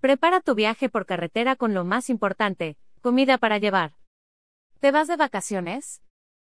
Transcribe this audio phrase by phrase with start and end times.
[0.00, 3.94] Prepara tu viaje por carretera con lo más importante, comida para llevar.
[4.78, 6.02] ¿Te vas de vacaciones?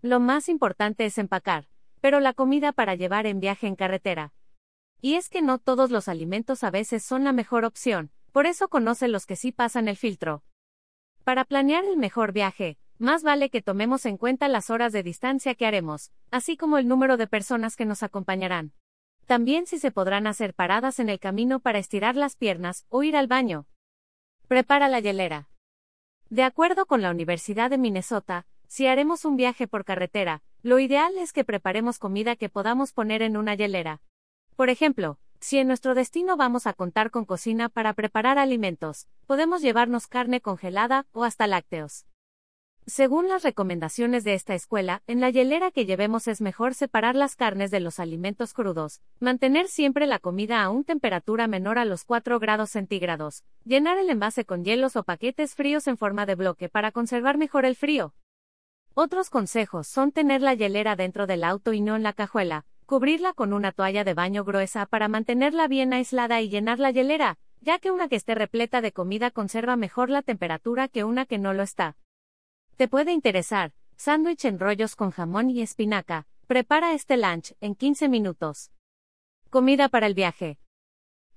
[0.00, 1.66] Lo más importante es empacar,
[2.00, 4.32] pero la comida para llevar en viaje en carretera.
[5.00, 8.68] Y es que no todos los alimentos a veces son la mejor opción, por eso
[8.68, 10.44] conoce los que sí pasan el filtro.
[11.24, 15.56] Para planear el mejor viaje, más vale que tomemos en cuenta las horas de distancia
[15.56, 18.72] que haremos, así como el número de personas que nos acompañarán.
[19.32, 23.16] También si se podrán hacer paradas en el camino para estirar las piernas o ir
[23.16, 23.66] al baño.
[24.46, 25.48] Prepara la hielera.
[26.28, 31.16] De acuerdo con la Universidad de Minnesota, si haremos un viaje por carretera, lo ideal
[31.16, 34.02] es que preparemos comida que podamos poner en una hielera.
[34.54, 39.62] Por ejemplo, si en nuestro destino vamos a contar con cocina para preparar alimentos, podemos
[39.62, 42.04] llevarnos carne congelada o hasta lácteos.
[42.86, 47.36] Según las recomendaciones de esta escuela, en la hielera que llevemos es mejor separar las
[47.36, 52.04] carnes de los alimentos crudos, mantener siempre la comida a una temperatura menor a los
[52.04, 56.68] 4 grados centígrados, llenar el envase con hielos o paquetes fríos en forma de bloque
[56.68, 58.14] para conservar mejor el frío.
[58.94, 63.32] Otros consejos son tener la hielera dentro del auto y no en la cajuela, cubrirla
[63.32, 67.78] con una toalla de baño gruesa para mantenerla bien aislada y llenar la hielera, ya
[67.78, 71.52] que una que esté repleta de comida conserva mejor la temperatura que una que no
[71.52, 71.96] lo está.
[72.82, 76.26] Te puede interesar, sándwich en rollos con jamón y espinaca.
[76.48, 78.72] Prepara este lunch en 15 minutos.
[79.50, 80.58] Comida para el viaje.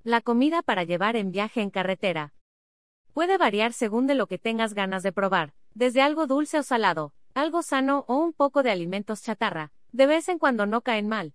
[0.02, 2.34] La comida para llevar en viaje en carretera.
[3.12, 7.14] Puede variar según de lo que tengas ganas de probar, desde algo dulce o salado,
[7.32, 11.32] algo sano o un poco de alimentos chatarra, de vez en cuando no caen mal.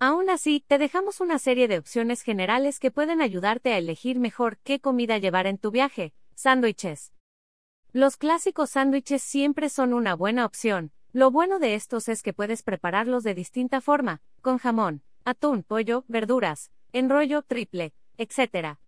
[0.00, 4.58] Aún así, te dejamos una serie de opciones generales que pueden ayudarte a elegir mejor
[4.64, 6.14] qué comida llevar en tu viaje.
[6.34, 7.12] Sándwiches.
[7.92, 10.92] Los clásicos sándwiches siempre son una buena opción.
[11.12, 16.04] Lo bueno de estos es que puedes prepararlos de distinta forma, con jamón, atún, pollo,
[16.06, 18.78] verduras, enrollo triple, etc.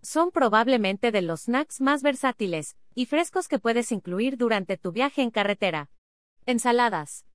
[0.00, 5.20] Son probablemente de los snacks más versátiles y frescos que puedes incluir durante tu viaje
[5.20, 5.90] en carretera.
[6.46, 7.26] Ensaladas.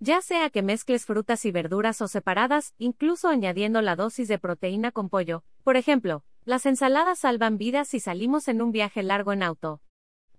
[0.00, 4.90] Ya sea que mezcles frutas y verduras o separadas, incluso añadiendo la dosis de proteína
[4.90, 9.44] con pollo, por ejemplo, las ensaladas salvan vidas si salimos en un viaje largo en
[9.44, 9.80] auto.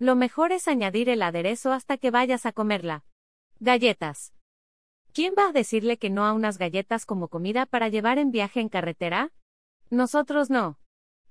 [0.01, 3.05] Lo mejor es añadir el aderezo hasta que vayas a comerla.
[3.59, 4.33] Galletas.
[5.13, 8.61] ¿Quién va a decirle que no a unas galletas como comida para llevar en viaje
[8.61, 9.31] en carretera?
[9.91, 10.79] Nosotros no.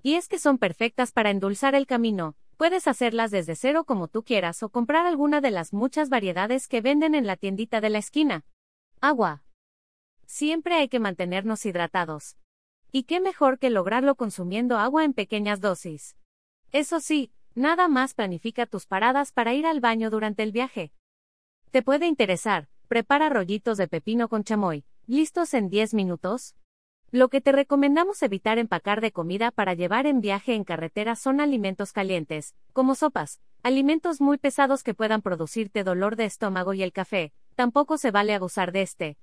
[0.04, 4.22] Y es que son perfectas para endulzar el camino, puedes hacerlas desde cero como tú
[4.22, 7.98] quieras o comprar alguna de las muchas variedades que venden en la tiendita de la
[7.98, 8.44] esquina.
[9.00, 9.42] Agua.
[10.26, 12.36] Siempre hay que mantenernos hidratados.
[12.92, 16.16] Y qué mejor que lograrlo consumiendo agua en pequeñas dosis.
[16.70, 20.92] Eso sí, Nada más planifica tus paradas para ir al baño durante el viaje.
[21.72, 26.54] Te puede interesar, prepara rollitos de pepino con chamoy, listos en 10 minutos.
[27.10, 31.40] Lo que te recomendamos evitar empacar de comida para llevar en viaje en carretera son
[31.40, 36.92] alimentos calientes, como sopas, alimentos muy pesados que puedan producirte dolor de estómago y el
[36.92, 39.18] café, tampoco se vale abusar de este.